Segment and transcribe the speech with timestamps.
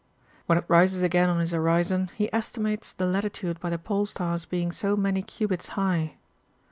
[0.47, 4.07] When it rises again on his horizon he esti mates the Latitude by the Pole
[4.07, 6.15] star's being so many cubits high.